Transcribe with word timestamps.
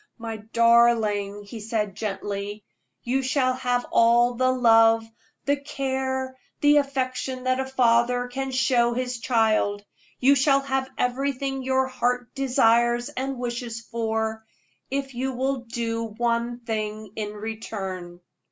"My 0.17 0.37
darling," 0.37 1.43
he 1.43 1.59
said, 1.59 1.93
gently, 1.93 2.65
"you 3.03 3.21
shall 3.21 3.53
have 3.53 3.85
all 3.91 4.33
the 4.33 4.49
love, 4.51 5.05
the 5.45 5.57
care, 5.57 6.39
the 6.61 6.77
affection 6.77 7.43
that 7.43 7.59
a 7.59 7.67
father 7.67 8.27
can 8.27 8.49
show 8.49 8.93
his 8.95 9.19
child 9.19 9.85
you 10.19 10.33
shall 10.33 10.61
have 10.61 10.89
everything 10.97 11.61
your 11.61 11.85
heart 11.85 12.33
desires 12.33 13.09
and 13.09 13.37
wishes 13.37 13.79
for, 13.81 14.43
if 14.89 15.13
you 15.13 15.33
will 15.33 15.65
do 15.65 16.05
one 16.05 16.61
thing 16.61 17.11
in 17.15 17.33
return." 17.33 18.21